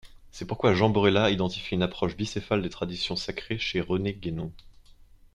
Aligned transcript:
C'est 0.31 0.45
pourquoi 0.47 0.73
Jean 0.73 0.89
Borella 0.89 1.29
identifie 1.29 1.75
une 1.75 1.83
approche 1.83 2.17
bicéphale 2.17 2.63
des 2.63 2.71
traditions 2.71 3.15
sacrées 3.15 3.59
chez 3.59 3.81
René 3.81 4.15
Guénon. 4.15 4.51